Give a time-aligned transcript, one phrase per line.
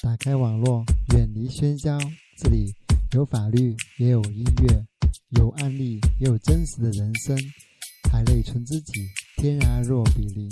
[0.00, 1.98] 打开网络，远离喧嚣。
[2.36, 2.72] 这里
[3.14, 4.84] 有法律，也有音乐，
[5.30, 7.36] 有案例，也有真实的人生。
[8.10, 8.92] 海内存知己，
[9.38, 10.48] 天涯若比邻。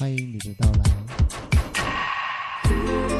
[0.00, 3.17] 欢迎你的到来。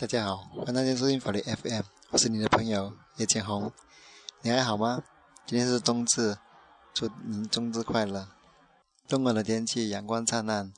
[0.00, 3.72] 大家好，欢迎收听法律 FM，我是你的朋友叶建红，
[4.42, 5.02] 你还好吗？
[5.44, 6.38] 今天是冬至，
[6.94, 8.28] 祝您冬至快乐。
[9.08, 10.72] 东莞的天气阳光灿烂，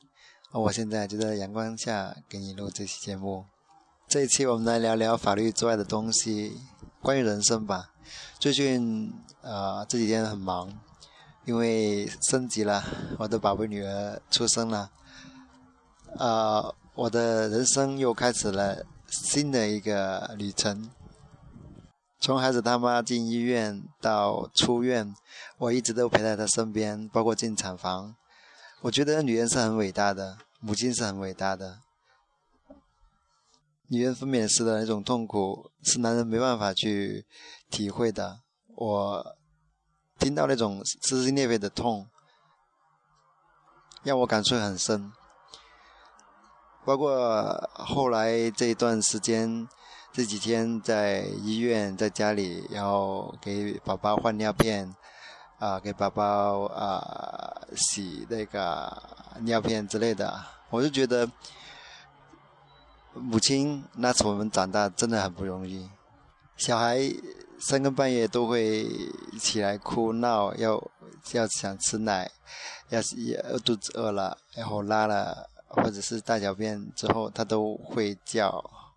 [0.53, 3.45] 而我现在就在阳光下给你录这期节目。
[4.09, 6.59] 这一期我们来聊聊法律之外的东西，
[7.03, 7.91] 关于人生吧。
[8.39, 9.13] 最近
[9.43, 10.81] 呃这几天很忙，
[11.45, 12.83] 因为升级了，
[13.19, 14.91] 我的宝贝女儿出生了，
[16.17, 18.87] 呃我的人生又开始了。
[19.33, 20.91] 新的一个旅程，
[22.19, 25.15] 从孩子他妈进医院到出院，
[25.59, 28.17] 我一直都陪在他身边，包括进产房。
[28.81, 31.79] 我觉得女人是很伟大的，母亲是很伟大的。
[33.87, 37.25] 女人分娩时的那种痛苦是男人没办法去
[37.71, 38.41] 体会的。
[38.75, 39.37] 我
[40.19, 42.09] 听到那种撕心裂肺的痛，
[44.03, 45.13] 让我感触很深。
[46.85, 49.69] 包括后来这一段时间，
[50.13, 54.95] 这几天在医院，在家里，然后给宝宝换尿片，
[55.59, 58.97] 啊，给宝宝啊洗那个
[59.43, 61.31] 尿片之类的，我就觉得
[63.13, 65.89] 母亲那扯我们长大真的很不容易。
[66.57, 66.99] 小孩
[67.59, 68.89] 三更半夜都会
[69.39, 70.83] 起来哭闹，要
[71.33, 72.31] 要想吃奶，
[72.89, 73.15] 要是
[73.67, 75.50] 肚子饿了，然后拉了。
[75.71, 78.49] 或者是大小便之后，他都会叫。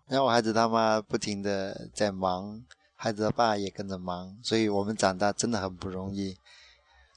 [0.08, 2.60] 然后我孩子他妈不停的在忙，
[2.96, 6.36] 孩子他爸也跟着忙，所以我们长大真的很不容易。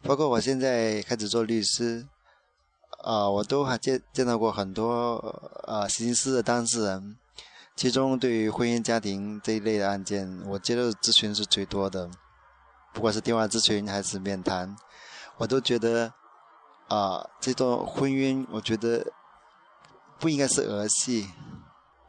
[0.03, 2.05] 包括我现在开始做律师，
[3.03, 5.15] 啊，我都还见见到过很多
[5.65, 7.17] 啊，刑事的当事人。
[7.75, 12.07] 其中对于婚姻家庭这一类的案件，我接受咨询是最多的，
[12.93, 14.75] 不管是电话咨询还是面谈，
[15.37, 16.13] 我都觉得
[16.89, 19.13] 啊，这段婚姻，我觉得。
[20.19, 21.27] 不应该是儿戏。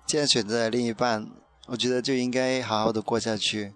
[0.07, 1.29] 既然选择了另一半，
[1.67, 3.75] 我觉得就应该好好的过下去。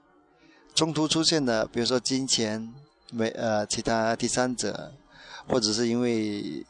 [0.75, 2.73] 中途出现的，比如说金钱、
[3.11, 4.95] 没呃其他第三者，
[5.47, 6.65] 或者是因为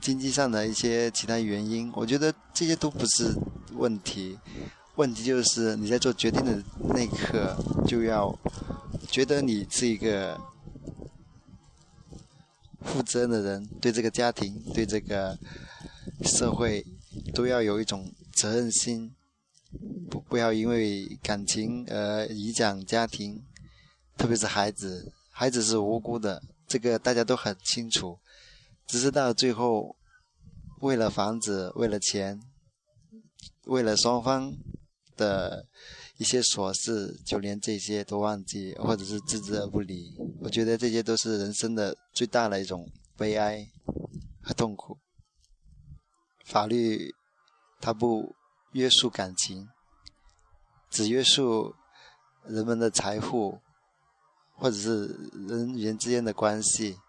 [0.00, 3.34] 经济上的一些其他原因，我觉得这些都不是
[3.72, 4.38] 问题。
[4.96, 6.62] 问题就是你在做决定的
[6.92, 8.38] 那一刻，就要
[9.10, 10.38] 觉得你是一个
[12.82, 15.36] 负责任的人，对这个家庭，对这个
[16.24, 16.84] 社会。
[17.34, 19.14] 都要有一种责任心，
[20.10, 23.42] 不不要因为感情而影响家庭，
[24.16, 28.18] 特别是孩子，孩子是无辜的，这个大家都很清楚。
[28.86, 29.96] 只是到最后，
[30.80, 32.40] 为了房子，为了钱，
[33.64, 34.54] 为了双方
[35.16, 35.66] 的
[36.18, 40.14] 一些琐事，就连这些都忘记，或者是置之而不理。
[40.40, 43.66] 我觉得这些都是人生的最大的一种悲哀
[44.40, 45.01] 和痛苦。
[46.52, 47.14] 法律，
[47.80, 48.36] 它不
[48.72, 49.70] 约束感情，
[50.90, 51.74] 只约束
[52.44, 53.62] 人们的财富，
[54.56, 55.06] 或者是
[55.48, 57.00] 人与人之间的关系。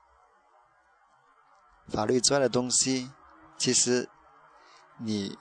[1.89, 3.11] 法律之外的东西，
[3.57, 4.07] 其实
[4.97, 5.37] 你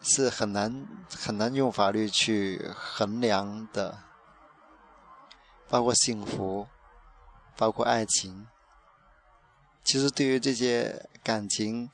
[0.00, 4.02] 是很难很难用法律去衡量的，
[5.68, 6.66] 包括幸福，
[7.56, 8.48] 包括爱情。
[9.84, 11.88] 其实对于这些感情，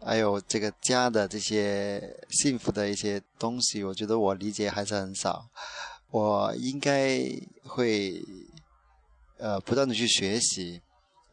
[0.00, 5.48] 还有这个家的这些幸福的一些东西，我觉得我理解还是很少。
[6.10, 6.90] 我应该
[7.64, 8.22] 会
[9.38, 10.82] 呃不断的去学习，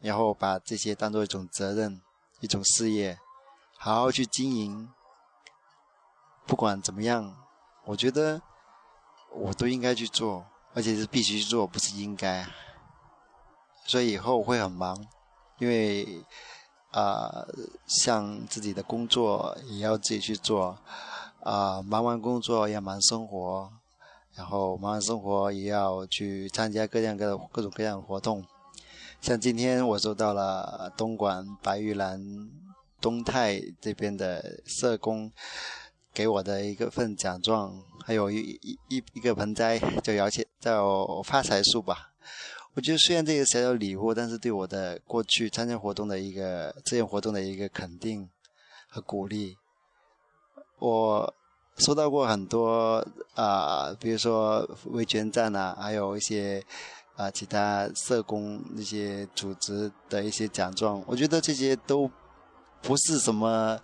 [0.00, 2.00] 然后把这些当做一种责任、
[2.40, 3.18] 一种事业，
[3.76, 4.90] 好好去经营。
[6.46, 7.36] 不管怎么样，
[7.84, 8.42] 我觉得
[9.32, 10.44] 我都应该去做，
[10.74, 12.46] 而且是必须去做，不是应该。
[13.86, 15.06] 所以以后会很忙，
[15.58, 16.24] 因为。
[16.94, 17.26] 啊，
[17.88, 20.78] 像自己的工作也要自己去做，
[21.42, 23.68] 啊，忙完工作要忙生活，
[24.36, 28.44] 然后忙完生活也要去参加各样各各种各样的活动。
[29.20, 32.22] 像今天我收到了东莞白玉兰
[33.00, 35.32] 东泰这边的社工
[36.12, 37.74] 给我的一个份奖状，
[38.04, 38.38] 还有一
[38.88, 42.10] 一一个盆栽，叫摇钱，叫发财树吧。
[42.76, 48.28] 我觉得虽然这个小小礼物，但是对我的过去参加活动的一个志愿活动的一个肯定
[48.88, 49.54] 和鼓励。
[50.80, 51.32] 我
[51.78, 53.06] 收到过很多
[53.36, 56.64] 啊，比如说微捐站啊，还有一些
[57.14, 61.00] 啊其他社工那些组织的一些奖状。
[61.06, 62.10] 我觉得这些都
[62.82, 63.78] 不是什么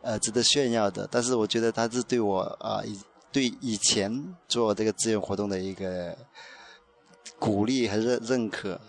[0.00, 3.00] 呃值得炫耀的，但是我觉得他是对我啊以
[3.32, 6.16] 对以前做这个志愿活动的一个。
[7.38, 8.80] 鼓励还是认可，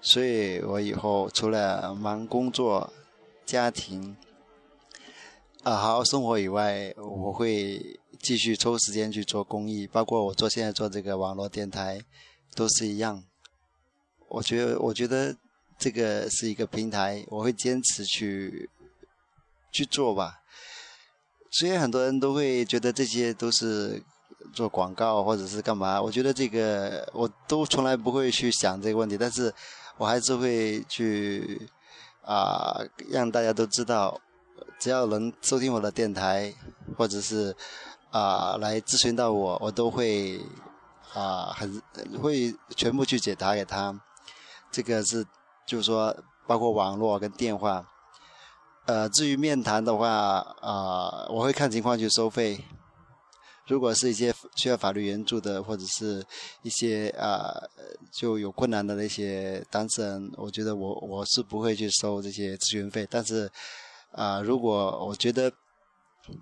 [0.00, 2.92] 所以，我以后除了忙工作、
[3.44, 4.16] 家庭、
[5.64, 12.00] 好好生活以外，我会继续抽时间去做公益，包括我做现在做这个网络电台，
[12.54, 13.24] 都是一样。
[14.28, 15.36] 我觉得，我觉得
[15.76, 18.70] 这个是一个平台，我会坚持去
[19.72, 20.38] 去做吧。
[21.50, 24.00] 所以，很多人都会觉得这些都是。
[24.52, 26.00] 做广告或者是干嘛？
[26.00, 29.52] 我觉得这个我都从来不会去想这个问题，但是
[29.96, 31.68] 我还是会去
[32.24, 32.80] 啊，
[33.10, 34.20] 让大家都知道，
[34.78, 36.52] 只要能收听我的电台
[36.98, 37.54] 或者是
[38.10, 40.40] 啊来咨询到我，我都会
[41.14, 41.80] 啊很
[42.20, 43.98] 会全部去解答给他。
[44.70, 45.24] 这个是
[45.66, 46.14] 就是说，
[46.46, 47.86] 包括网络跟电话，
[48.86, 52.64] 呃，至于面谈的话啊，我会看情况去收费。
[53.66, 56.24] 如果是一些需要法律援助的，或者是
[56.62, 57.62] 一些啊
[58.10, 63.06] 就有困难的那些当事人，我觉得我我是不会去收这些咨询费。
[63.08, 63.48] 但是
[64.10, 65.52] 啊，如果我觉得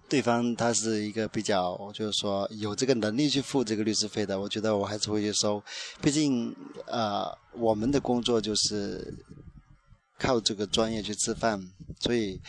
[0.09, 5.63] 对方他是一个比较，就是说有这个能力去付这个律师费的，我觉得我还是会去收。
[6.01, 6.55] 毕竟
[6.91, 9.15] 啊，我们的工作就是
[10.19, 11.63] 靠这个专业去吃饭，
[12.01, 12.41] 所以。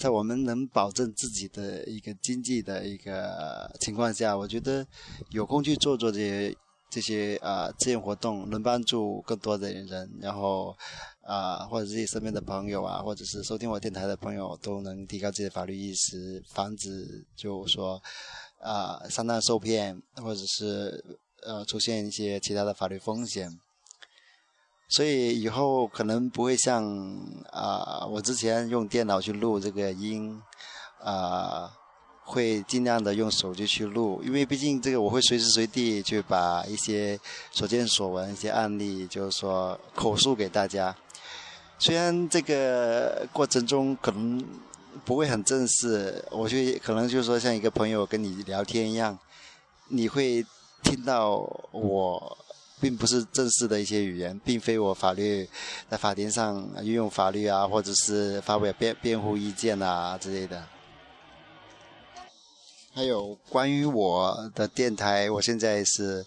[0.00, 4.86] 在我们能保证自己的一个经济的一个情况下，我觉得
[5.28, 6.56] 有空去做做这些
[6.88, 10.74] 这些啊志愿活动，能帮助更多的人，然后
[11.20, 18.00] 啊，或者自己身边的朋友啊，或者是收听我电台的朋友，都能提高自己的法律意识，防止就说
[18.62, 21.04] 啊上当受骗，或者是
[21.42, 23.50] 呃出现一些其他的法律风险。
[24.90, 26.84] 所以以后可能不会像
[27.52, 30.42] 啊，我之前用电脑去录这个音，
[31.00, 31.70] 啊，
[32.24, 37.16] 会尽量的用手机去录，因为毕竟这个我会随时随地去把一些
[37.52, 40.94] 所见所闻、一些案例，就是说口述给大家。
[41.78, 44.44] 虽然这个过程中可能
[45.04, 49.16] 不会很正式，我就可能就是说像一个朋友跟你聊天一样，
[49.86, 50.44] 你会
[50.82, 51.36] 听到
[51.70, 52.36] 我。
[52.80, 55.48] 并不是正式的一些语言，并非我法律
[55.88, 60.64] 在法庭上运用法律啊，或者是发表辩辩护意见啊之类的。
[62.92, 66.24] 还有关于我的电台，我现在是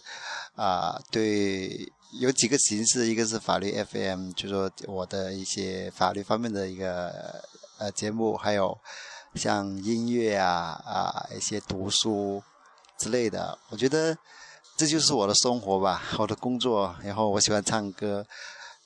[0.54, 1.88] 啊，对，
[2.20, 7.42] 有几个形式，一个是法律 FM，就说我的一些法律方面的一个
[7.78, 8.76] 呃节目，还有
[9.34, 12.42] 像音乐啊啊一些读书
[12.96, 14.16] 之类的，我觉得。
[14.76, 18.26] 这就是我的生活吧， 我的工作，然后我喜欢唱歌，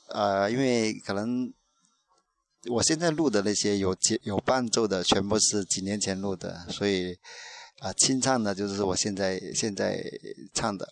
[0.08, 1.50] 呃，因为可能
[2.69, 7.17] 我现在录的那些有节有伴奏的，全部是几年前录的，所以
[7.81, 10.02] 啊，清唱的就是我现在现在
[10.52, 10.87] 唱的，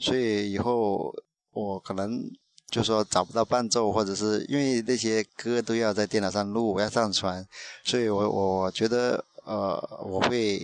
[0.00, 1.14] 所以以后
[1.52, 2.20] 我可能
[2.68, 7.46] 就说找不到伴奏，或者是因为那些歌都要在电脑上录，我要上传，
[7.84, 9.24] 所以我我觉得。
[9.44, 10.60] 呃，我会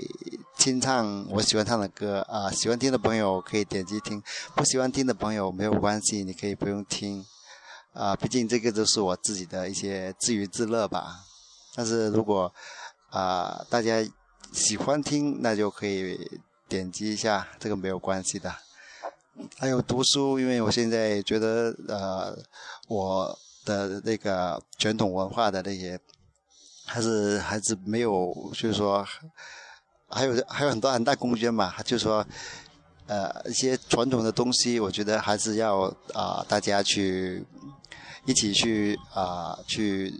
[0.56, 4.22] 清唱我喜欢唱的歌啊，喜欢听的朋友可以点击听，
[4.54, 7.24] 不喜欢听的朋友没有关系，你可以不用听
[7.94, 8.14] 啊。
[8.14, 11.20] 毕竟这个都是我自己的一些自娱自乐吧。
[11.74, 12.52] 但是如果
[13.10, 14.04] 啊，大家
[14.52, 16.18] 喜欢听，那就可以
[16.68, 18.54] 点击一下，这个没有关系的。
[19.58, 22.36] 还有读书，因为我现在觉得呃，
[22.88, 25.98] 我的那个传统文化的那些。
[26.86, 29.04] 还是还是没有，就是说，
[30.08, 31.74] 还有还有很多很大空间嘛。
[31.82, 32.24] 就是说，
[33.08, 35.80] 呃，一些传统的东西，我觉得还是要
[36.14, 37.44] 啊，大家去
[38.24, 40.14] 一起去啊，去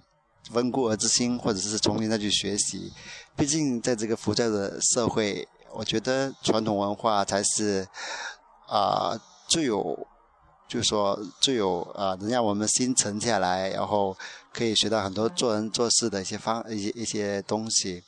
[0.52, 2.92] 温故而知新，或者是重新再去学习。
[3.36, 7.86] 毕竟在这个浮躁的社会，我觉得传统文化才是
[8.68, 10.08] 啊最有。
[10.68, 14.16] 就说最有啊，能让我们心沉下来，然后
[14.52, 18.02] 可以学到很多做人做事的一些方一些一些东西。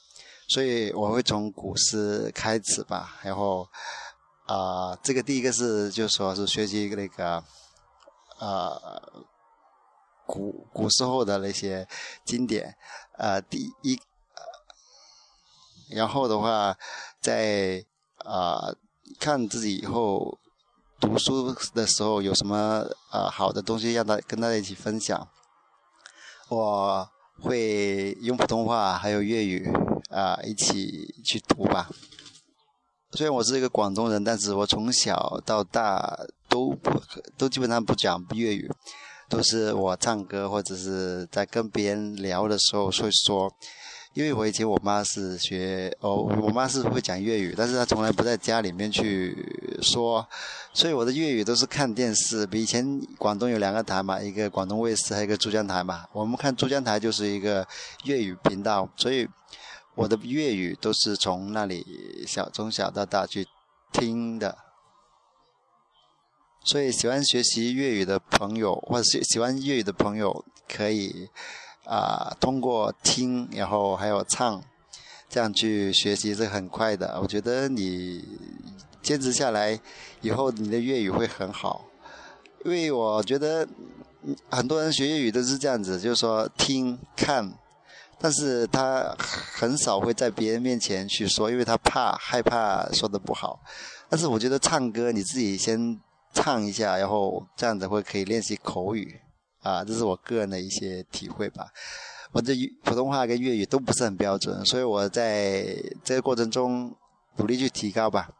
[0.48, 3.68] 所以我会从古诗开始吧，然后
[4.46, 7.42] 啊，这个第一个是就说是学习那个
[8.38, 9.02] 啊
[10.26, 11.86] 古古时候的那些
[12.24, 12.74] 经典
[13.18, 14.00] 啊第一，
[15.90, 16.76] 然后的话
[17.20, 17.84] 在
[18.24, 18.74] 啊
[19.20, 20.38] 看自己以后。
[21.00, 25.28] 读书的时候有什么呃好的东西，让他跟大家一起分享。
[26.49, 27.09] 我
[27.40, 29.71] 会用普通话还有粤语
[30.11, 31.88] 啊一起去读吧。
[33.12, 36.90] 虽然我是一个广东人，但是我从小到大都不
[37.37, 38.69] 都基本上不讲粤语，
[39.28, 43.49] 都是我唱歌或者是在跟别人聊的时候会说。
[44.18, 49.32] 因为我以前我妈是学哦，我妈是会讲粤语，但是她从来不在家里面去
[49.80, 50.26] 说，
[50.72, 52.44] 所以我的粤语都是看电视。
[52.44, 52.84] 比以前
[53.16, 56.04] 广东有两个台嘛，一个广东卫视，还有一个珠江台嘛。
[56.12, 57.64] 我们看珠江台就是一个
[58.06, 59.25] 粤语频道，所以
[59.94, 61.87] 我的粤语都是从那里
[62.26, 63.46] 小从小到大去
[63.92, 64.58] 听的。
[66.64, 71.28] 所以喜欢学习粤语的朋友，或者是喜欢粤语的朋友，可以。
[71.88, 74.62] 啊，通过听，然后还有唱，
[75.26, 77.18] 这样去学习是很快的。
[77.23, 78.23] 我觉得你
[79.02, 79.80] 坚持下来
[80.21, 81.87] 以后，你的粤语会很好。
[82.62, 83.66] 因为我觉得
[84.50, 87.54] 很多人学粤语都是这样子，就是说听看，
[88.18, 93.61] 但是他很少会在别人面前去说，因为他怕害怕说的不好。
[94.11, 95.99] 但是我觉得唱歌你自己先
[96.35, 99.21] 唱一下，然后这样子会可以练习口语。
[99.62, 101.66] 啊，这是我个人的一些体会吧。
[102.32, 105.74] 我这普通话跟粤语都不是很标准，所以我在
[106.04, 106.94] 这个过程中
[107.36, 108.30] 努力去提高吧。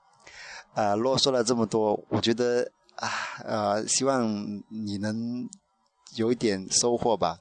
[0.75, 3.08] 啊，啰嗦了这么多，我觉得啊，
[3.44, 4.25] 呃，希望
[4.68, 5.48] 你能
[6.14, 7.38] 有一点收获吧，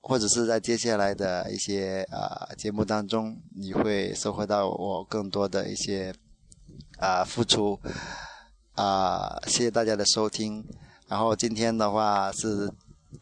[0.00, 6.12] 或者是在接下来的一些啊节目当中，你会收获到我更多的一些
[6.98, 7.78] 啊付出。
[8.74, 10.64] 啊，谢谢大家的收听。
[11.08, 12.70] 然后今天的话是。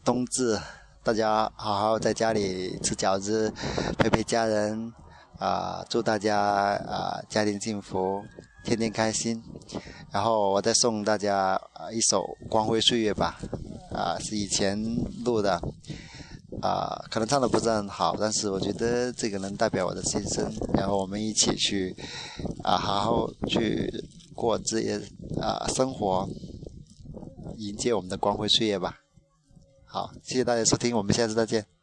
[0.03, 0.59] 冬至，
[1.01, 3.49] 大家好好在家里吃饺子，
[3.97, 4.93] 陪陪家人，
[5.39, 8.21] 啊，祝大家啊家庭幸福，
[8.65, 9.41] 天天开心。
[10.11, 11.57] 然后我再送大家
[11.93, 13.39] 一首《光辉岁月》吧，
[13.95, 14.77] 啊，是以前
[15.23, 15.53] 录的，
[16.61, 20.53] 啊，可能唱的不是很好，但是我觉得这个能代表我的心声。
[20.73, 21.95] 然后我们一起去，
[22.63, 23.89] 啊，好好去
[24.35, 24.99] 过这些
[25.41, 26.27] 啊生活，
[27.55, 28.99] 迎接我们的光辉岁月吧。
[29.89, 31.76] 好，谢谢大家收听，我们下次再见。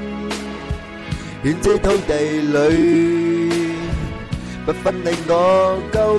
[1.41, 3.24] 愿这土地里。
[4.65, 6.17] và phân này ngó câu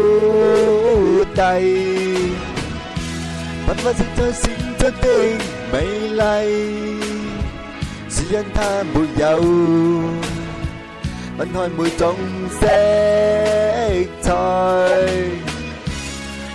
[1.36, 1.62] tay
[3.68, 5.36] bắt và xin thơ xin thơ tình
[5.72, 6.46] mây lay
[8.08, 9.40] xin lên tha mùi dầu
[11.36, 15.30] vẫn hỏi mùi trong xe thôi